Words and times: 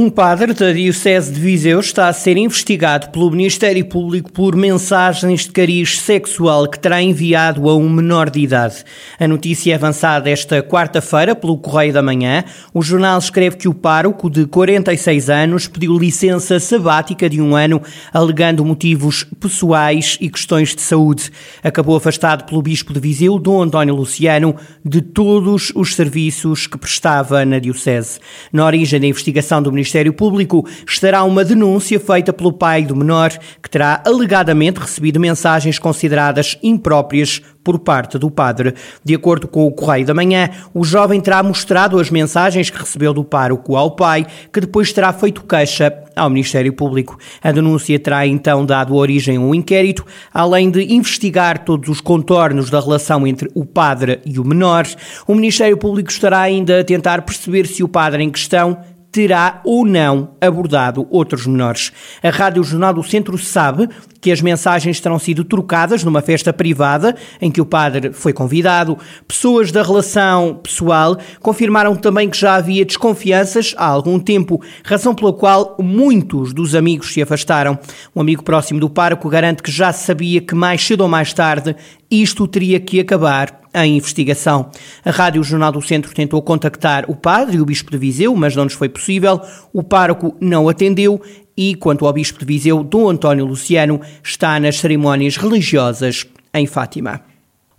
Um 0.00 0.08
padre 0.08 0.54
da 0.54 0.70
Diocese 0.70 1.32
de 1.32 1.40
Viseu 1.40 1.80
está 1.80 2.06
a 2.06 2.12
ser 2.12 2.36
investigado 2.36 3.10
pelo 3.10 3.32
Ministério 3.32 3.84
Público 3.84 4.30
por 4.30 4.54
mensagens 4.54 5.40
de 5.40 5.50
cariz 5.50 5.98
sexual 5.98 6.68
que 6.68 6.78
terá 6.78 7.02
enviado 7.02 7.68
a 7.68 7.74
um 7.74 7.90
menor 7.90 8.30
de 8.30 8.38
idade. 8.38 8.84
A 9.18 9.26
notícia 9.26 9.72
é 9.72 9.74
avançada 9.74 10.30
esta 10.30 10.62
quarta-feira 10.62 11.34
pelo 11.34 11.58
Correio 11.58 11.92
da 11.92 12.00
Manhã. 12.00 12.44
O 12.72 12.80
jornal 12.80 13.18
escreve 13.18 13.56
que 13.56 13.66
o 13.66 13.74
pároco, 13.74 14.30
de 14.30 14.46
46 14.46 15.28
anos, 15.28 15.66
pediu 15.66 15.98
licença 15.98 16.60
sabática 16.60 17.28
de 17.28 17.42
um 17.42 17.56
ano, 17.56 17.82
alegando 18.12 18.64
motivos 18.64 19.24
pessoais 19.40 20.16
e 20.20 20.30
questões 20.30 20.76
de 20.76 20.80
saúde. 20.80 21.28
Acabou 21.60 21.96
afastado 21.96 22.44
pelo 22.44 22.62
Bispo 22.62 22.92
de 22.92 23.00
Viseu, 23.00 23.36
Dom 23.36 23.62
António 23.62 23.96
Luciano, 23.96 24.54
de 24.84 25.02
todos 25.02 25.72
os 25.74 25.96
serviços 25.96 26.68
que 26.68 26.78
prestava 26.78 27.44
na 27.44 27.58
Diocese. 27.58 28.20
Na 28.52 28.64
origem 28.64 29.00
da 29.00 29.06
investigação 29.08 29.60
do 29.60 29.72
Ministério 29.72 29.87
Ministério 29.88 30.12
Público 30.12 30.68
estará 30.86 31.24
uma 31.24 31.42
denúncia 31.42 31.98
feita 31.98 32.30
pelo 32.30 32.52
pai 32.52 32.84
do 32.84 32.94
menor, 32.94 33.30
que 33.62 33.70
terá 33.70 34.02
alegadamente 34.04 34.78
recebido 34.78 35.18
mensagens 35.18 35.78
consideradas 35.78 36.58
impróprias 36.62 37.40
por 37.64 37.78
parte 37.78 38.18
do 38.18 38.30
padre. 38.30 38.74
De 39.02 39.14
acordo 39.14 39.48
com 39.48 39.66
o 39.66 39.72
Correio 39.72 40.04
da 40.04 40.12
Manhã, 40.12 40.50
o 40.74 40.84
jovem 40.84 41.22
terá 41.22 41.42
mostrado 41.42 41.98
as 41.98 42.10
mensagens 42.10 42.68
que 42.68 42.78
recebeu 42.78 43.14
do 43.14 43.24
pároco 43.24 43.76
ao 43.76 43.92
pai, 43.92 44.26
que 44.52 44.60
depois 44.60 44.92
terá 44.92 45.10
feito 45.10 45.42
queixa 45.44 45.90
ao 46.14 46.28
Ministério 46.28 46.72
Público. 46.74 47.18
A 47.42 47.50
denúncia 47.50 47.98
terá 47.98 48.26
então 48.26 48.66
dado 48.66 48.94
origem 48.94 49.38
a 49.38 49.40
um 49.40 49.54
inquérito, 49.54 50.04
além 50.32 50.70
de 50.70 50.82
investigar 50.92 51.64
todos 51.64 51.88
os 51.88 52.02
contornos 52.02 52.68
da 52.68 52.78
relação 52.78 53.26
entre 53.26 53.50
o 53.54 53.64
padre 53.64 54.20
e 54.26 54.38
o 54.38 54.44
menor. 54.44 54.86
O 55.26 55.34
Ministério 55.34 55.78
Público 55.78 56.10
estará 56.10 56.40
ainda 56.40 56.80
a 56.80 56.84
tentar 56.84 57.22
perceber 57.22 57.66
se 57.66 57.82
o 57.82 57.88
padre 57.88 58.22
em 58.22 58.30
questão 58.30 58.76
terá 59.10 59.60
ou 59.64 59.86
não 59.86 60.30
abordado 60.40 61.06
outros 61.10 61.46
menores. 61.46 61.92
A 62.22 62.30
Rádio 62.30 62.62
Jornal 62.62 62.94
do 62.94 63.02
Centro 63.02 63.38
sabe 63.38 63.88
que 64.20 64.30
as 64.30 64.40
mensagens 64.40 65.00
terão 65.00 65.18
sido 65.18 65.44
trocadas 65.44 66.04
numa 66.04 66.20
festa 66.20 66.52
privada 66.52 67.16
em 67.40 67.50
que 67.50 67.60
o 67.60 67.66
padre 67.66 68.12
foi 68.12 68.32
convidado. 68.32 68.98
Pessoas 69.26 69.72
da 69.72 69.82
relação 69.82 70.60
pessoal 70.62 71.16
confirmaram 71.40 71.96
também 71.96 72.28
que 72.28 72.38
já 72.38 72.56
havia 72.56 72.84
desconfianças 72.84 73.74
há 73.78 73.86
algum 73.86 74.18
tempo, 74.18 74.60
razão 74.84 75.14
pela 75.14 75.32
qual 75.32 75.76
muitos 75.80 76.52
dos 76.52 76.74
amigos 76.74 77.12
se 77.12 77.22
afastaram. 77.22 77.78
Um 78.14 78.20
amigo 78.20 78.42
próximo 78.42 78.80
do 78.80 78.90
pároco 78.90 79.28
garante 79.28 79.62
que 79.62 79.70
já 79.70 79.92
sabia 79.92 80.40
que 80.40 80.54
mais 80.54 80.84
cedo 80.84 81.02
ou 81.02 81.08
mais 81.08 81.32
tarde 81.32 81.74
isto 82.10 82.46
teria 82.46 82.80
que 82.80 83.00
acabar 83.00 83.67
em 83.86 83.96
investigação. 83.96 84.70
A 85.04 85.10
Rádio 85.10 85.42
Jornal 85.42 85.72
do 85.72 85.82
Centro 85.82 86.14
tentou 86.14 86.40
contactar 86.42 87.04
o 87.08 87.16
padre 87.16 87.56
e 87.56 87.60
o 87.60 87.66
bispo 87.66 87.90
de 87.90 87.98
Viseu, 87.98 88.34
mas 88.34 88.54
não 88.54 88.64
nos 88.64 88.74
foi 88.74 88.88
possível. 88.88 89.40
O 89.72 89.82
pároco 89.82 90.36
não 90.40 90.68
atendeu 90.68 91.20
e, 91.56 91.74
quanto 91.74 92.06
ao 92.06 92.12
bispo 92.12 92.38
de 92.38 92.44
Viseu, 92.44 92.84
Dom 92.84 93.08
António 93.10 93.44
Luciano, 93.44 94.00
está 94.22 94.60
nas 94.60 94.78
cerimónias 94.78 95.36
religiosas 95.36 96.26
em 96.54 96.66
Fátima. 96.66 97.20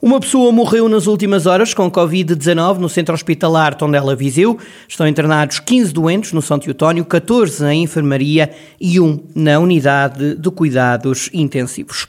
Uma 0.02 0.22
pessoa 0.22 0.50
morreu 0.53 0.88
nas 0.88 1.08
últimas 1.08 1.45
horas 1.45 1.73
com 1.73 1.91
Covid-19 1.91 2.78
no 2.78 2.88
centro 2.88 3.13
hospitalar 3.13 3.75
Tondela 3.75 4.16
Viseu. 4.16 4.58
Estão 4.88 5.06
internados 5.06 5.59
15 5.59 5.91
doentes 5.91 6.31
no 6.31 6.41
São 6.41 6.58
Teotónio, 6.58 7.03
14 7.03 7.66
em 7.66 7.84
enfermaria 7.84 8.50
e 8.80 8.97
um 8.97 9.19
na 9.36 9.59
unidade 9.59 10.36
de 10.36 10.52
cuidados 10.52 11.30
intensivos. 11.34 12.08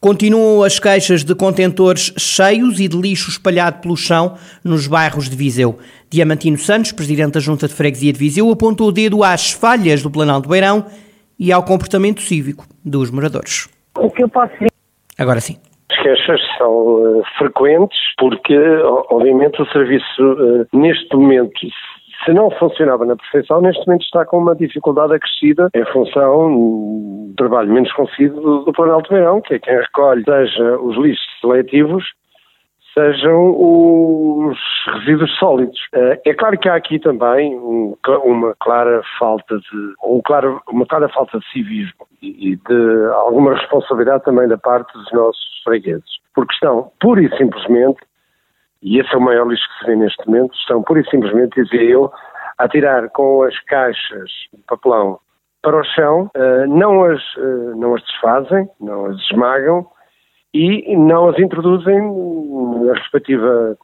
Continuam 0.00 0.62
as 0.62 0.78
queixas 0.78 1.24
de 1.24 1.34
contentores 1.34 2.12
cheios 2.18 2.78
e 2.78 2.86
de 2.86 2.96
lixo 2.96 3.30
espalhado 3.30 3.80
pelo 3.80 3.96
chão 3.96 4.36
nos 4.62 4.86
bairros 4.86 5.28
de 5.28 5.36
Viseu. 5.36 5.78
Diamantino 6.10 6.58
Santos, 6.58 6.92
presidente 6.92 7.32
da 7.32 7.40
Junta 7.40 7.66
de 7.66 7.74
Freguesia 7.74 8.12
de 8.12 8.18
Viseu, 8.18 8.50
apontou 8.50 8.88
o 8.88 8.92
dedo 8.92 9.24
às 9.24 9.52
falhas 9.52 10.02
do 10.02 10.10
Planalto 10.10 10.48
Beirão 10.48 10.86
e 11.38 11.50
ao 11.50 11.62
comportamento 11.62 12.20
cívico 12.20 12.66
dos 12.84 13.10
moradores. 13.10 13.68
O 13.96 14.10
que 14.10 14.22
eu 14.22 14.28
posso 14.28 14.52
dizer? 14.54 14.70
Agora 15.18 15.40
sim. 15.40 15.56
As 15.90 16.02
queixas 16.02 16.40
são 16.58 16.70
uh, 16.70 17.22
frequentes 17.38 17.98
porque, 18.18 18.56
obviamente, 19.10 19.60
o 19.62 19.66
serviço 19.72 20.22
uh, 20.22 20.66
neste 20.72 21.16
momento 21.16 21.52
se 22.24 22.32
não 22.32 22.50
funcionava 22.50 23.04
na 23.04 23.16
perfeição, 23.16 23.60
neste 23.60 23.86
momento 23.86 24.02
está 24.02 24.24
com 24.24 24.38
uma 24.38 24.54
dificuldade 24.54 25.14
acrescida 25.14 25.68
em 25.74 25.84
função 25.86 26.54
do 27.28 27.34
trabalho 27.36 27.72
menos 27.72 27.92
conseguido 27.92 28.40
do, 28.40 28.64
do 28.64 28.72
Planalto 28.72 29.12
Verão, 29.12 29.40
que 29.40 29.54
é 29.54 29.58
quem 29.58 29.76
recolhe, 29.76 30.24
seja 30.24 30.78
os 30.78 30.96
lixos 30.96 31.40
seletivos, 31.40 32.04
sejam 32.96 33.50
os 33.50 34.58
resíduos 34.94 35.30
sólidos. 35.38 35.78
Eh, 35.92 36.20
é 36.26 36.34
claro 36.34 36.58
que 36.58 36.68
há 36.68 36.74
aqui 36.74 36.98
também 36.98 37.54
uma 38.24 38.54
clara 38.58 39.02
falta 39.18 39.58
de, 39.58 39.94
um 40.02 40.20
claro, 40.24 40.62
uma 40.68 40.86
clara 40.86 41.08
falta 41.10 41.38
de 41.38 41.46
civismo 41.52 42.06
e 42.22 42.56
de 42.56 43.06
alguma 43.12 43.54
responsabilidade 43.54 44.24
também 44.24 44.48
da 44.48 44.56
parte 44.56 44.92
dos 44.94 45.12
nossos 45.12 45.62
fregueses, 45.62 46.08
porque 46.34 46.54
estão 46.54 46.90
pura 46.98 47.22
e 47.22 47.36
simplesmente 47.36 47.98
e 48.82 48.98
esse 48.98 49.12
é 49.14 49.16
o 49.16 49.20
maior 49.20 49.46
lixo 49.46 49.66
que 49.68 49.78
se 49.78 49.86
vê 49.86 49.96
neste 49.96 50.26
momento, 50.26 50.54
estão 50.54 50.82
pura 50.82 51.00
e 51.00 51.10
simplesmente, 51.10 51.62
dizia 51.62 51.82
eu, 51.82 52.12
a 52.58 52.68
tirar 52.68 53.08
com 53.10 53.42
as 53.42 53.58
caixas 53.64 54.30
de 54.52 54.62
papelão 54.66 55.18
para 55.62 55.80
o 55.80 55.84
chão, 55.84 56.30
uh, 56.36 56.66
não, 56.68 57.04
as, 57.04 57.20
uh, 57.36 57.76
não 57.76 57.94
as 57.94 58.02
desfazem, 58.02 58.68
não 58.80 59.06
as 59.06 59.16
esmagam 59.22 59.86
e 60.54 60.96
não 60.96 61.28
as 61.28 61.38
introduzem 61.38 62.00
na 62.84 62.94
respectiva 62.94 63.76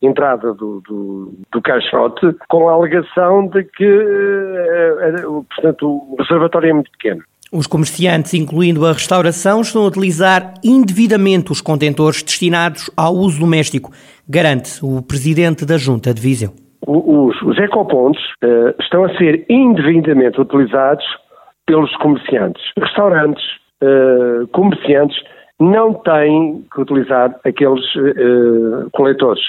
entrada 0.00 0.54
do, 0.54 0.80
do, 0.82 1.34
do 1.52 1.62
caixote 1.62 2.34
com 2.48 2.68
a 2.68 2.72
alegação 2.72 3.48
de 3.48 3.64
que, 3.64 3.86
uh, 3.86 5.44
portanto, 5.44 5.86
o 5.86 6.16
reservatório 6.18 6.70
é 6.70 6.72
muito 6.72 6.90
pequeno. 6.92 7.22
Os 7.52 7.66
comerciantes, 7.68 8.34
incluindo 8.34 8.84
a 8.84 8.92
restauração, 8.92 9.60
estão 9.60 9.84
a 9.84 9.86
utilizar 9.86 10.54
indevidamente 10.64 11.52
os 11.52 11.60
contentores 11.60 12.22
destinados 12.22 12.90
ao 12.96 13.14
uso 13.14 13.38
doméstico, 13.38 13.92
garante 14.28 14.84
o 14.84 15.00
presidente 15.00 15.64
da 15.64 15.78
Junta 15.78 16.12
de 16.12 16.20
Viseu. 16.20 16.50
Os, 16.84 17.40
os 17.42 17.58
ecopontos 17.58 18.20
uh, 18.42 18.74
estão 18.80 19.04
a 19.04 19.16
ser 19.16 19.46
indevidamente 19.48 20.40
utilizados 20.40 21.04
pelos 21.66 21.94
comerciantes. 21.96 22.62
Restaurantes, 22.78 23.44
uh, 23.82 24.46
comerciantes 24.48 25.16
não 25.60 25.94
têm 25.94 26.64
que 26.72 26.80
utilizar 26.80 27.34
aqueles 27.44 27.84
uh, 27.94 28.90
coletores, 28.92 29.42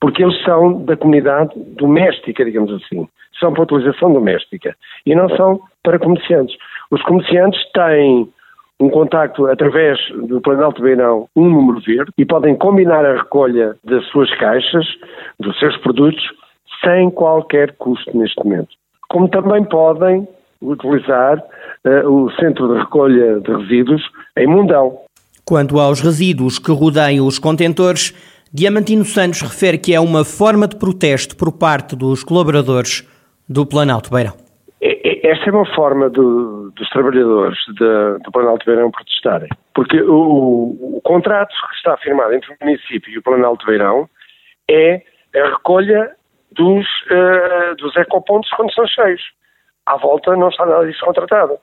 porque 0.00 0.22
eles 0.22 0.40
são 0.44 0.84
da 0.84 0.96
comunidade 0.96 1.52
doméstica, 1.76 2.44
digamos 2.44 2.72
assim. 2.72 3.08
São 3.38 3.52
para 3.52 3.62
utilização 3.62 4.12
doméstica 4.12 4.74
e 5.06 5.14
não 5.14 5.28
são 5.36 5.60
para 5.82 5.98
comerciantes. 5.98 6.54
Os 6.90 7.02
comerciantes 7.02 7.60
têm 7.72 8.28
um 8.80 8.88
contacto 8.88 9.46
através 9.46 9.98
do 10.26 10.40
Planalto 10.40 10.82
Beirão, 10.82 11.28
um 11.36 11.48
número 11.48 11.80
verde, 11.80 12.10
e 12.16 12.24
podem 12.24 12.56
combinar 12.56 13.04
a 13.04 13.18
recolha 13.18 13.76
das 13.84 14.04
suas 14.06 14.30
caixas, 14.38 14.86
dos 15.38 15.56
seus 15.58 15.76
produtos, 15.78 16.22
sem 16.82 17.10
qualquer 17.10 17.76
custo 17.76 18.16
neste 18.16 18.42
momento. 18.42 18.70
Como 19.08 19.28
também 19.28 19.62
podem 19.64 20.26
utilizar 20.62 21.38
uh, 21.38 22.08
o 22.08 22.30
centro 22.32 22.72
de 22.72 22.80
recolha 22.80 23.40
de 23.40 23.52
resíduos 23.52 24.02
em 24.36 24.46
Mundão. 24.46 24.98
Quanto 25.44 25.78
aos 25.78 26.00
resíduos 26.00 26.58
que 26.58 26.72
rodeiam 26.72 27.26
os 27.26 27.38
contentores, 27.38 28.14
Diamantino 28.52 29.04
Santos 29.04 29.42
refere 29.42 29.78
que 29.78 29.94
é 29.94 30.00
uma 30.00 30.24
forma 30.24 30.66
de 30.66 30.76
protesto 30.76 31.36
por 31.36 31.52
parte 31.52 31.94
dos 31.94 32.24
colaboradores 32.24 33.06
do 33.48 33.66
Planalto 33.66 34.10
Beirão. 34.10 34.34
Esta 35.22 35.50
é 35.50 35.52
uma 35.52 35.66
forma 35.74 36.08
do, 36.08 36.70
dos 36.70 36.88
trabalhadores 36.88 37.58
de, 37.68 38.22
do 38.24 38.32
Planalto 38.32 38.64
Beirão 38.64 38.90
protestarem, 38.90 39.48
porque 39.74 40.00
o, 40.00 40.96
o, 40.96 41.00
contrato 41.02 41.50
que 41.68 41.76
está 41.76 41.96
firmado 41.98 42.32
entre 42.32 42.50
o 42.52 42.56
município 42.64 43.12
e 43.12 43.18
o 43.18 43.22
Planalto 43.22 43.66
Beirão 43.66 44.08
é 44.70 45.02
a 45.36 45.48
recolha 45.50 46.10
dos, 46.52 46.86
uh, 47.10 47.76
dos 47.76 47.94
ecopontos 47.96 48.50
quando 48.50 48.72
são 48.72 48.86
cheios. 48.86 49.20
À 49.84 49.96
volta 49.96 50.34
não 50.36 50.48
está 50.48 50.64
nada 50.64 50.86
disso 50.86 51.04
contratado. 51.04 51.58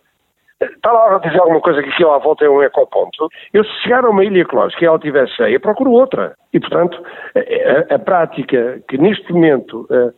Está 0.59 0.91
lá 0.91 1.15
a 1.15 1.19
dizer 1.19 1.39
alguma 1.39 1.61
coisa 1.61 1.81
que 1.81 1.89
aquilo 1.89 2.11
à 2.11 2.17
volta 2.17 2.45
é 2.45 2.49
um 2.49 2.63
ecoponto. 2.63 3.29
Eu, 3.53 3.63
se 3.63 3.71
chegar 3.81 4.03
a 4.05 4.09
uma 4.09 4.23
ilha 4.23 4.41
ecológica 4.41 4.83
e 4.83 4.87
ela 4.87 4.97
estiver 4.97 5.27
cheia, 5.29 5.59
procuro 5.59 5.91
outra. 5.91 6.35
E, 6.53 6.59
portanto, 6.59 7.01
a, 7.35 7.93
a, 7.93 7.95
a 7.95 7.99
prática 7.99 8.81
que 8.87 8.97
neste 8.97 9.31
momento 9.31 9.87
uh, 9.89 10.13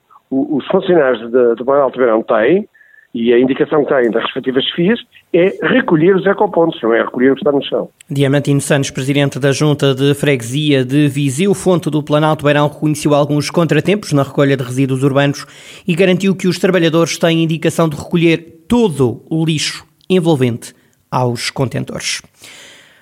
os 0.57 0.65
funcionários 0.67 1.29
do 1.31 1.65
Planalto 1.65 1.97
Beirão 1.97 2.21
têm 2.23 2.67
e 3.13 3.33
a 3.33 3.39
indicação 3.39 3.83
que 3.83 3.93
têm 3.93 4.11
das 4.11 4.23
respectivas 4.23 4.65
FIAs 4.75 4.99
é 5.33 5.53
recolher 5.67 6.15
os 6.15 6.25
ecopontos, 6.25 6.81
não 6.81 6.93
é 6.93 7.01
recolher 7.01 7.31
o 7.31 7.35
que 7.35 7.41
está 7.41 7.51
no 7.51 7.63
chão. 7.63 7.89
Diamantino 8.09 8.61
Santos, 8.61 8.91
presidente 8.91 9.39
da 9.39 9.51
Junta 9.51 9.95
de 9.95 10.13
Freguesia 10.13 10.85
de 10.85 11.07
Viseu, 11.07 11.53
fonte 11.53 11.89
do 11.89 12.03
Planalto 12.03 12.45
Beirão, 12.45 12.67
reconheceu 12.67 13.13
alguns 13.13 13.49
contratempos 13.49 14.13
na 14.13 14.23
recolha 14.23 14.55
de 14.55 14.63
resíduos 14.63 15.03
urbanos 15.03 15.45
e 15.87 15.95
garantiu 15.95 16.35
que 16.35 16.47
os 16.47 16.59
trabalhadores 16.59 17.17
têm 17.17 17.43
indicação 17.43 17.89
de 17.89 17.95
recolher 17.95 18.37
todo 18.67 19.23
o 19.29 19.43
lixo 19.43 19.85
envolvente 20.09 20.73
aos 21.11 21.49
contentores. 21.49 22.21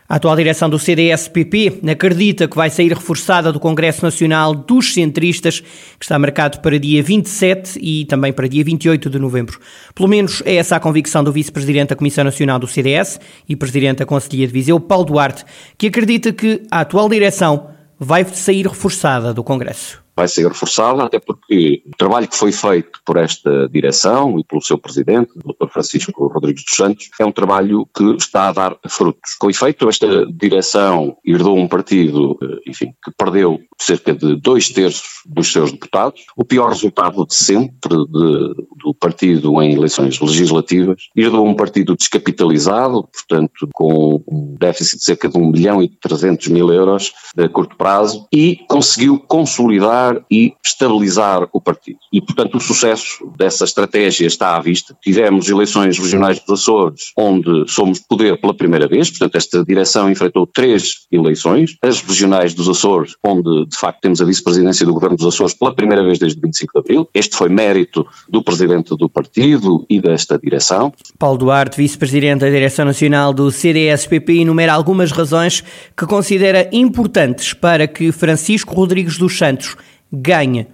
A 0.09 0.15
atual 0.15 0.38
direção 0.38 0.69
do 0.69 0.80
CDS-PP 0.80 1.81
acredita 1.92 2.48
que 2.48 2.56
vai 2.56 2.69
sair 2.69 2.94
reforçada 2.94 3.51
do 3.51 3.59
Congresso 3.59 4.06
Nacional 4.06 4.56
dos 4.56 4.94
Centristas, 4.94 5.59
que 5.59 6.06
está 6.06 6.18
marcado 6.18 6.59
para 6.62 6.80
dia 6.80 7.04
27 7.04 7.77
e 7.81 8.06
também 8.06 8.31
para 8.31 8.48
dia 8.48 8.63
28 8.63 9.09
de 9.09 9.19
novembro. 9.19 9.59
Pelo 9.94 10.07
menos 10.07 10.42
é 10.45 10.56
essa 10.56 10.77
a 10.77 10.80
convicção 10.80 11.25
do 11.25 11.33
vice-presidente 11.33 11.89
da 11.89 11.95
Comissão 11.98 12.24
Nacional 12.24 12.57
do 12.57 12.68
CDS 12.68 13.19
e 13.50 13.56
presidente 13.57 13.98
da 13.98 14.06
Conselhia 14.06 14.48
de 14.48 14.54
Viseu, 14.54 14.80
Paulo 14.80 15.04
Duarte, 15.04 15.44
que 15.77 15.88
acredita 15.88 16.31
que 16.31 16.63
a 16.71 16.80
atual 16.81 17.10
direção 17.10 17.71
vai 18.00 18.24
sair 18.24 18.65
reforçada 18.65 19.33
do 19.33 19.44
Congresso 19.44 20.06
vai 20.18 20.28
ser 20.28 20.48
reforçada, 20.48 21.04
até 21.04 21.19
porque 21.19 21.84
o 21.86 21.96
trabalho 21.96 22.28
que 22.28 22.36
foi 22.36 22.52
feito 22.52 23.00
por 23.06 23.18
esta 23.18 23.69
direção 23.69 24.40
e 24.40 24.44
pelo 24.44 24.64
seu 24.64 24.75
presidente, 24.75 25.31
o 25.36 25.54
Dr. 25.54 25.72
Francisco 25.72 26.28
Rodrigues 26.28 26.64
dos 26.66 26.74
Santos, 26.74 27.10
é 27.19 27.25
um 27.25 27.31
trabalho 27.31 27.88
que 27.96 28.16
está 28.16 28.50
a 28.50 28.52
dar 28.52 28.75
frutos. 28.88 29.36
Com 29.40 29.48
efeito, 29.52 29.88
esta 29.88 30.25
direção 30.25 31.16
herdou 31.24 31.56
um 31.56 31.68
partido, 31.68 32.36
eh, 32.42 32.69
enfim, 32.72 32.94
que 33.04 33.12
perdeu 33.16 33.60
cerca 33.78 34.12
de 34.12 34.36
dois 34.42 34.69
terços 34.69 35.22
dos 35.24 35.52
seus 35.52 35.72
deputados, 35.72 36.25
o 36.36 36.44
pior 36.44 36.70
resultado 36.70 37.24
de 37.24 37.36
sempre 37.36 37.96
de, 37.96 38.56
do 38.84 38.96
partido 39.00 39.62
em 39.62 39.75
eleições 39.75 40.20
legislativas, 40.20 41.10
herdou 41.16 41.46
um 41.46 41.54
partido 41.54 41.96
descapitalizado, 41.96 43.04
portanto, 43.04 43.70
com 43.72 44.24
um 44.28 44.56
déficit 44.60 44.98
de 44.98 45.04
cerca 45.04 45.30
de 45.30 45.38
1 45.38 45.52
milhão 45.52 45.84
e 45.84 45.90
300 45.90 46.48
mil 46.48 46.74
euros 46.74 47.13
a 47.38 47.48
curto 47.48 47.78
prazo, 47.78 48.28
e 48.34 48.58
conseguiu 48.68 49.20
consolidar 49.20 50.06
e 50.30 50.54
estabilizar 50.65 51.48
o 51.51 51.62
partido. 51.62 52.00
E, 52.12 52.21
portanto, 52.21 52.56
o 52.56 52.59
sucesso 52.59 53.31
dessa 53.38 53.63
estratégia 53.63 54.27
está 54.27 54.56
à 54.56 54.59
vista. 54.59 54.95
Tivemos 55.01 55.50
eleições 55.50 55.98
regionais 55.98 56.39
dos 56.39 56.62
Açores, 56.62 57.12
onde 57.18 57.65
somos 57.68 58.00
poder 58.00 58.39
pela 58.39 58.54
primeira 58.54 58.88
vez, 58.88 59.09
portanto, 59.09 59.36
esta 59.36 59.63
direção 59.63 60.09
enfrentou 60.09 60.45
três 60.45 61.07
eleições, 61.12 61.75
as 61.81 62.01
regionais 62.01 62.54
dos 62.54 62.69
Açores, 62.69 63.15
onde, 63.24 63.65
de 63.68 63.77
facto, 63.77 64.01
temos 64.01 64.21
a 64.21 64.25
vice-presidência 64.25 64.86
do 64.86 64.94
governo 64.94 65.18
dos 65.18 65.25
Açores 65.25 65.54
pela 65.54 65.74
primeira 65.74 66.04
vez 66.04 66.19
desde 66.19 66.39
25 66.39 66.74
de 66.74 66.80
abril. 66.80 67.10
Este 67.13 67.36
foi 67.36 67.50
mérito 67.50 68.06
do 68.30 68.44
presidente 68.44 68.95
do 68.95 69.10
partido 69.10 69.86
e 69.89 70.00
desta 70.00 70.38
direção. 70.38 70.94
Paulo 71.18 71.38
Duarte, 71.38 71.77
vice-presidente 71.77 72.42
da 72.42 72.50
Direção 72.50 72.86
Nacional 72.86 73.33
do 73.33 73.51
CDS-PP, 73.51 74.42
enumera 74.42 74.74
algumas 74.74 75.12
razões 75.12 75.63
que 75.95 76.06
considera 76.06 76.69
importantes 76.71 77.53
para 77.53 77.88
que 77.88 78.12
Francisco 78.12 78.74
Rodrigues 78.74 79.18
dos 79.18 79.38
Santos 79.38 79.75
ganhe 80.12 80.68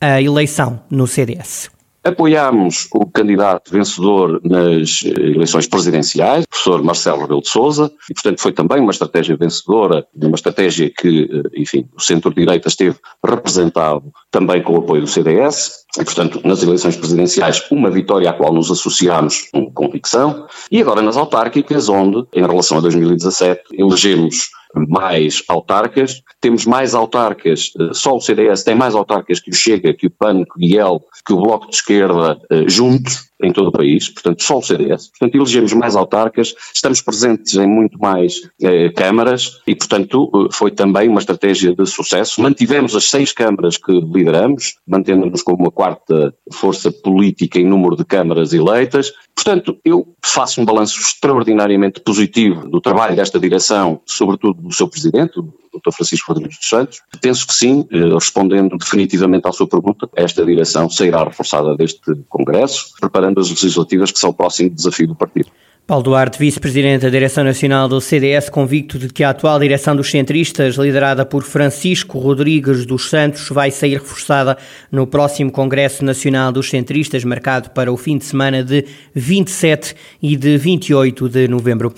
a 0.00 0.20
eleição 0.20 0.80
no 0.90 1.06
CDS. 1.06 1.70
Apoiámos 2.06 2.86
o 2.94 3.04
candidato 3.04 3.72
vencedor 3.72 4.40
nas 4.44 5.00
eh, 5.04 5.08
eleições 5.08 5.66
presidenciais, 5.66 6.44
o 6.44 6.48
professor 6.48 6.80
Marcelo 6.80 7.22
Rebelo 7.22 7.42
de 7.42 7.48
Sousa, 7.48 7.90
e 8.08 8.14
portanto 8.14 8.40
foi 8.40 8.52
também 8.52 8.80
uma 8.80 8.92
estratégia 8.92 9.36
vencedora, 9.36 10.06
uma 10.14 10.36
estratégia 10.36 10.88
que, 10.88 11.24
eh, 11.24 11.60
enfim, 11.60 11.88
o 11.96 12.00
centro-direita 12.00 12.68
esteve 12.68 12.96
representado 13.24 14.12
também 14.30 14.62
com 14.62 14.74
o 14.74 14.78
apoio 14.78 15.00
do 15.00 15.08
CDS, 15.08 15.84
e 15.98 16.04
portanto 16.04 16.40
nas 16.44 16.62
eleições 16.62 16.96
presidenciais 16.96 17.60
uma 17.72 17.90
vitória 17.90 18.30
à 18.30 18.32
qual 18.32 18.54
nos 18.54 18.70
associámos 18.70 19.48
com 19.52 19.68
convicção, 19.72 20.46
e 20.70 20.80
agora 20.80 21.02
nas 21.02 21.16
autárquicas, 21.16 21.88
onde, 21.88 22.24
em 22.32 22.46
relação 22.46 22.78
a 22.78 22.82
2017, 22.82 23.62
elegemos 23.72 24.50
mais 24.88 25.42
autarcas, 25.48 26.22
temos 26.40 26.66
mais 26.66 26.94
autarcas, 26.94 27.72
eh, 27.78 27.90
só 27.92 28.16
o 28.16 28.20
CDS 28.20 28.62
tem 28.62 28.74
mais 28.74 28.94
autarcas 28.94 29.40
que 29.40 29.50
o 29.50 29.54
Chega, 29.54 29.94
que 29.94 30.06
o 30.06 30.10
PAN, 30.10 30.44
que 30.44 30.58
o 30.58 30.62
IEL, 30.64 31.00
que 31.24 31.32
o 31.32 31.40
Bloco 31.40 31.68
de 31.68 31.76
Esquerda 31.76 32.38
eh, 32.50 32.64
juntos, 32.68 33.30
em 33.42 33.52
todo 33.52 33.68
o 33.68 33.72
país, 33.72 34.08
portanto 34.08 34.42
só 34.42 34.58
o 34.58 34.62
CDS, 34.62 35.08
portanto 35.08 35.34
elegemos 35.34 35.72
mais 35.72 35.94
autarcas, 35.94 36.54
estamos 36.72 37.02
presentes 37.02 37.54
em 37.54 37.66
muito 37.66 37.98
mais 37.98 38.40
eh, 38.62 38.90
câmaras 38.90 39.60
e 39.66 39.74
portanto 39.74 40.30
eh, 40.34 40.48
foi 40.52 40.70
também 40.70 41.08
uma 41.08 41.20
estratégia 41.20 41.74
de 41.74 41.86
sucesso. 41.86 42.40
Mantivemos 42.40 42.96
as 42.96 43.04
seis 43.04 43.32
câmaras 43.32 43.76
que 43.76 43.92
lideramos, 43.92 44.76
mantendo-nos 44.86 45.42
como 45.42 45.58
uma 45.58 45.70
quarta 45.70 46.34
força 46.52 46.90
política 46.90 47.58
em 47.58 47.66
número 47.66 47.96
de 47.96 48.04
câmaras 48.04 48.52
eleitas. 48.52 49.12
Portanto, 49.34 49.78
eu 49.84 50.14
faço 50.24 50.60
um 50.60 50.64
balanço 50.64 50.98
extraordinariamente 50.98 52.00
positivo 52.00 52.68
do 52.68 52.80
trabalho 52.80 53.14
desta 53.14 53.38
direção, 53.38 54.00
sobretudo 54.06 54.62
do 54.62 54.72
seu 54.72 54.88
presidente, 54.88 55.38
Dr. 55.78 55.92
Francisco 55.92 56.32
Rodrigues 56.32 56.58
dos 56.58 56.68
Santos. 56.68 57.02
Penso 57.20 57.46
que 57.46 57.54
sim, 57.54 57.86
eh, 57.90 58.14
respondendo 58.14 58.76
definitivamente 58.76 59.46
à 59.46 59.52
sua 59.52 59.66
pergunta, 59.66 60.08
esta 60.14 60.44
direção 60.44 60.88
sairá 60.88 61.24
reforçada 61.24 61.76
deste 61.76 62.14
Congresso, 62.28 62.92
preparando 63.00 63.40
as 63.40 63.50
legislativas 63.50 64.10
que 64.10 64.18
são 64.18 64.30
o 64.30 64.34
próximo 64.34 64.70
desafio 64.70 65.08
do 65.08 65.14
partido. 65.14 65.50
Paulo 65.86 66.02
Duarte, 66.02 66.36
vice-presidente 66.36 67.02
da 67.02 67.10
Direção 67.10 67.44
Nacional 67.44 67.88
do 67.88 68.00
CDS, 68.00 68.48
convicto 68.48 68.98
de 68.98 69.08
que 69.08 69.22
a 69.22 69.30
atual 69.30 69.60
direção 69.60 69.94
dos 69.94 70.10
centristas, 70.10 70.74
liderada 70.74 71.24
por 71.24 71.44
Francisco 71.44 72.18
Rodrigues 72.18 72.84
dos 72.84 73.08
Santos, 73.08 73.48
vai 73.50 73.70
sair 73.70 73.94
reforçada 73.94 74.58
no 74.90 75.06
próximo 75.06 75.52
Congresso 75.52 76.04
Nacional 76.04 76.50
dos 76.50 76.68
Centristas, 76.70 77.22
marcado 77.22 77.70
para 77.70 77.92
o 77.92 77.96
fim 77.96 78.18
de 78.18 78.24
semana 78.24 78.64
de 78.64 78.84
27 79.14 79.94
e 80.20 80.34
de 80.34 80.58
28 80.58 81.28
de 81.28 81.46
novembro. 81.46 81.94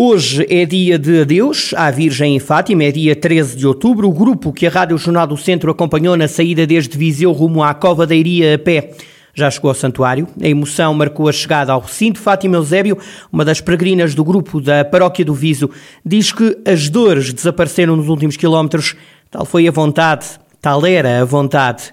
Hoje 0.00 0.46
é 0.48 0.64
dia 0.64 0.96
de 0.96 1.22
adeus 1.22 1.74
à 1.76 1.90
Virgem 1.90 2.36
em 2.36 2.38
Fátima, 2.38 2.84
é 2.84 2.92
dia 2.92 3.16
13 3.16 3.56
de 3.56 3.66
outubro. 3.66 4.08
O 4.08 4.12
grupo 4.12 4.52
que 4.52 4.64
a 4.64 4.70
Rádio 4.70 4.96
Jornal 4.96 5.26
do 5.26 5.36
Centro 5.36 5.72
acompanhou 5.72 6.16
na 6.16 6.28
saída 6.28 6.64
desde 6.64 6.96
Viseu 6.96 7.32
rumo 7.32 7.64
à 7.64 7.74
Cova 7.74 8.06
da 8.06 8.14
Iria 8.14 8.54
a 8.54 8.58
pé 8.60 8.90
já 9.34 9.50
chegou 9.50 9.70
ao 9.70 9.74
santuário. 9.74 10.28
A 10.40 10.46
emoção 10.46 10.94
marcou 10.94 11.28
a 11.28 11.32
chegada 11.32 11.72
ao 11.72 11.80
recinto. 11.80 12.20
Fátima 12.20 12.54
Eusébio, 12.54 12.96
uma 13.32 13.44
das 13.44 13.60
peregrinas 13.60 14.14
do 14.14 14.22
grupo 14.22 14.60
da 14.60 14.84
Paróquia 14.84 15.24
do 15.24 15.34
Viso, 15.34 15.68
diz 16.06 16.30
que 16.30 16.56
as 16.64 16.88
dores 16.88 17.32
desapareceram 17.32 17.96
nos 17.96 18.08
últimos 18.08 18.36
quilómetros. 18.36 18.94
Tal 19.28 19.44
foi 19.44 19.66
a 19.66 19.72
vontade, 19.72 20.28
tal 20.62 20.86
era 20.86 21.22
a 21.22 21.24
vontade 21.24 21.92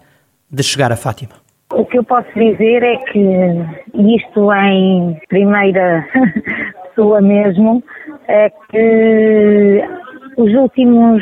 de 0.52 0.62
chegar 0.62 0.92
a 0.92 0.96
Fátima. 0.96 1.31
O 1.74 1.84
que 1.84 1.98
eu 1.98 2.04
posso 2.04 2.30
dizer 2.36 2.84
é 2.84 2.98
que, 2.98 3.19
isto 3.96 4.54
em 4.54 5.19
primeira 5.28 6.06
pessoa 6.95 7.21
mesmo, 7.21 7.83
é 8.27 8.50
que 8.71 9.83
os 10.38 10.53
últimos 10.53 11.21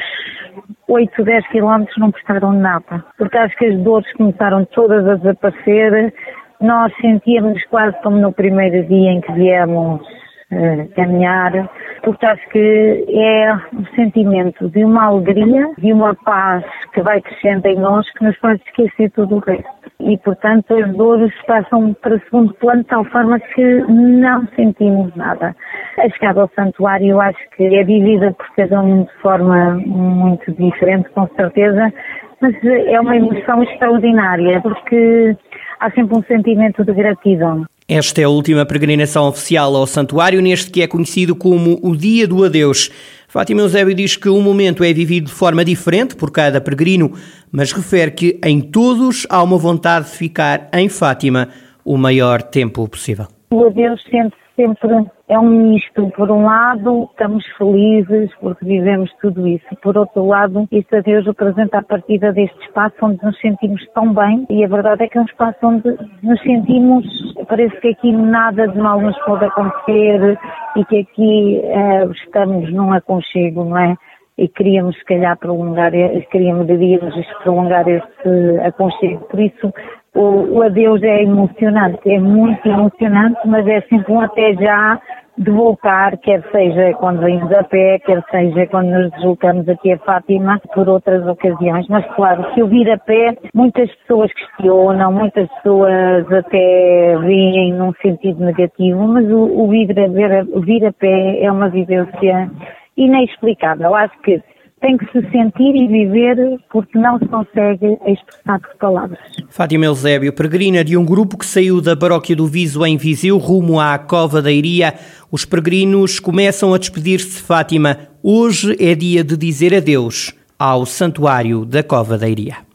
8, 0.88 1.24
10 1.24 1.48
quilómetros 1.48 1.98
não 1.98 2.12
prestaram 2.12 2.54
nada, 2.54 3.04
porque 3.18 3.38
acho 3.38 3.58
que 3.58 3.66
as 3.66 3.80
dores 3.80 4.12
começaram 4.14 4.66
todas 4.66 5.08
a 5.08 5.16
desaparecer. 5.16 6.14
Nós 6.62 6.94
sentíamos 7.02 7.62
quase 7.66 8.00
como 8.04 8.18
no 8.18 8.31
primeiro 8.31 8.88
dia 8.88 9.12
em 9.12 9.22
que 9.22 9.31
viemos 9.34 10.02
uh, 10.02 10.96
caminhar, 10.96 11.70
porque 12.04 12.26
acho 12.26 12.50
que 12.50 13.06
é 13.10 13.54
um 13.74 13.86
sentimento 13.96 14.70
de 14.70 14.84
uma 14.84 15.06
alegria, 15.06 15.72
de 15.77 15.94
uma 15.94 16.13
paz 16.13 16.63
que 16.94 17.01
vai 17.01 17.22
crescendo 17.22 17.66
em 17.66 17.80
nós 17.80 18.10
que 18.12 18.24
nos 18.24 18.38
faz 18.38 18.60
esquecer 18.68 19.10
tudo 19.12 19.38
o 19.38 19.39
resto 19.39 19.84
e, 20.01 20.18
portanto, 20.18 20.74
as 20.75 20.94
dores 20.96 21.34
passam 21.48 21.94
para 21.94 22.20
segundo 22.20 22.54
plano 22.56 22.84
de 22.84 22.89
tal 22.89 23.06
forma 23.06 23.39
que 23.39 23.82
não 23.88 24.46
sentimos 24.56 25.16
nada. 25.16 25.56
A 25.98 26.10
chegada 26.10 26.42
ao 26.42 26.50
santuário 26.50 27.22
acho 27.22 27.39
que 27.56 27.63
é 27.63 27.84
vivida 27.84 28.34
por 28.34 28.48
cada 28.56 28.82
um 28.82 29.04
de 29.04 29.13
forma 29.22 29.72
muito 29.86 30.51
diferente, 30.51 31.10
com 31.10 31.27
certeza, 31.36 31.94
mas 32.42 32.54
é 32.63 33.00
uma 33.00 33.16
emoção 33.16 33.63
extraordinária 33.63 34.60
porque 34.62 35.38
há 35.80 35.89
sempre 35.92 36.18
um 36.18 36.24
sentimento 36.24 36.84
de 36.84 36.94
gratidão. 36.94 37.66
Esta 37.88 38.22
é 38.22 38.24
a 38.24 38.30
última 38.30 38.66
peregrinação 38.66 39.28
oficial 39.28 39.75
ao 39.75 39.86
santuário, 39.86 40.42
neste 40.42 40.72
que 40.72 40.82
é 40.82 40.88
conhecido 40.88 41.36
como 41.36 41.78
o 41.84 41.96
Dia 41.96 42.25
do 42.25 42.44
Adeus. 42.44 42.90
Fátima 43.28 43.62
Eusébio 43.62 43.94
diz 43.94 44.16
que 44.16 44.30
o 44.30 44.40
momento 44.42 44.84
é 44.84 44.94
vivido 44.94 45.25
de 45.25 45.34
forma 45.34 45.66
diferente 45.66 46.16
por 46.16 46.32
cada 46.32 46.62
peregrino, 46.62 47.12
mas 47.52 47.74
refere 47.74 48.12
que 48.12 48.40
em 48.44 48.62
todos 48.62 49.28
há 49.30 49.44
uma 49.44 49.58
vontade 49.58 50.06
de 50.06 50.12
ficar 50.12 50.70
em 50.74 50.88
Fátima 50.88 51.50
o 51.84 51.98
maior 51.98 52.42
tempo 52.42 52.88
possível. 52.88 53.28
O 53.52 53.66
adeus 53.66 54.02
sente 54.10 54.36
sempre 54.56 54.88
é 55.34 55.40
um 55.40 55.50
misto. 55.50 56.10
Por 56.16 56.30
um 56.30 56.46
lado, 56.46 57.10
estamos 57.12 57.46
felizes 57.58 58.30
porque 58.40 58.66
vivemos 58.66 59.12
tudo 59.22 59.48
isso. 59.48 59.66
Por 59.82 59.98
outro 59.98 60.25
lado, 60.25 60.68
isso 60.72 60.96
a 60.96 61.02
Deus 61.02 61.25
representa 61.25 61.80
a 61.80 61.84
partida 61.84 62.32
deste 62.32 62.58
espaço 62.66 62.96
onde 63.02 63.24
nos 63.24 63.40
sentimos 63.40 63.82
tão 63.94 64.13
bem 64.13 64.46
e 64.50 64.63
a 64.63 64.68
verdade 64.68 65.04
é 65.04 65.08
que 65.08 65.18
é 65.18 65.22
um 65.22 65.25
espaço 65.25 65.58
onde 65.63 65.98
nos 66.22 66.42
sentimos, 66.42 67.06
parece 67.48 67.75
que 67.82 67.90
aqui 67.90 68.12
nada 68.12 68.68
de 68.68 68.78
mal 68.78 69.02
nos 69.02 69.18
pode 69.25 69.46
acontecer 69.46 70.38
e 70.75 70.86
que 70.86 71.00
aqui 71.00 71.62
uh, 71.63 72.12
estamos 72.12 72.72
num 72.72 72.94
aconchego, 72.94 73.66
não 73.66 73.78
é? 73.78 73.96
e 74.38 74.48
queríamos 74.48 74.98
se 74.98 75.06
calhar 75.06 75.38
prolongar, 75.38 75.92
queríamos 76.32 76.66
devíamos 76.66 77.16
prolongar 77.44 77.88
esse 77.88 78.60
aconchego. 78.66 79.25
Por 79.25 79.40
isso 79.40 79.72
o, 80.16 80.58
o 80.58 80.63
adeus 80.63 81.02
é 81.04 81.24
emocionante, 81.24 82.00
é 82.10 82.20
muito 82.20 82.68
emocionante, 82.68 83.40
mas 83.46 83.68
é 83.68 83.82
sempre 83.82 84.12
um 84.12 84.22
até 84.22 84.54
já 84.54 85.00
de 85.38 85.50
voltar, 85.50 86.18
quer 86.18 86.44
seja 86.52 86.94
quando 86.94 87.22
vemos 87.22 87.52
a 87.52 87.63
pé, 87.63 88.00
quer 88.00 88.24
seja 88.30 88.68
quando 88.68 88.90
nos 88.90 89.12
deslocamos 89.12 89.68
aqui 89.68 89.92
a 89.92 89.98
Fátima 90.00 90.60
por 90.74 90.88
outras 90.88 91.25
ocasiões. 91.28 91.88
Mas 91.88 92.06
claro, 92.16 92.46
se 92.54 92.60
eu 92.60 92.68
vir 92.68 92.90
a 92.92 92.98
pé, 92.98 93.36
muitas 93.54 93.90
pessoas 93.96 94.32
questionam, 94.34 95.12
muitas 95.12 95.50
pessoas 95.56 96.32
até 96.32 97.18
veem 97.20 97.74
num 97.74 97.94
sentido 98.02 98.44
negativo, 98.46 99.08
mas 99.08 99.25
o, 99.30 99.63
o 99.63 99.68
vir, 99.70 99.92
a, 100.00 100.44
vir 100.60 100.86
a 100.86 100.94
pé 100.94 101.44
é 101.44 101.52
uma 101.52 101.70
vivência 101.70 102.52
inexplicável. 102.96 103.96
Acho 103.96 104.20
que 104.22 104.42
tem 104.84 104.98
que 104.98 105.06
se 105.06 105.22
sentir 105.32 105.75
e 105.75 105.88
viver 105.88 106.60
porque 106.70 107.00
não 107.00 107.18
se 107.18 107.25
consegue 107.28 107.98
expressar 108.06 108.60
por 108.60 108.75
palavras. 108.78 109.20
Fátima 109.50 109.86
Eusébio, 109.86 110.34
peregrina 110.34 110.84
de 110.84 110.98
um 110.98 111.06
grupo 111.06 111.38
que 111.38 111.46
saiu 111.46 111.80
da 111.80 111.96
paróquia 111.96 112.36
do 112.36 112.46
Viso 112.46 112.86
em 112.86 112.98
Viseu 112.98 113.38
rumo 113.38 113.80
à 113.80 113.98
Cova 113.98 114.42
da 114.42 114.52
Iria. 114.52 114.94
Os 115.32 115.46
peregrinos 115.46 116.20
começam 116.20 116.74
a 116.74 116.78
despedir-se 116.78 117.38
de 117.38 117.44
Fátima. 117.44 117.98
Hoje 118.22 118.75
é 118.78 118.94
dia 118.94 119.24
de 119.24 119.38
dizer 119.38 119.74
adeus 119.74 120.34
ao 120.60 120.86
Santuário 120.86 121.63
da 121.66 121.82
Cova 121.82 122.18
da 122.18 122.28
Iria. 122.28 122.73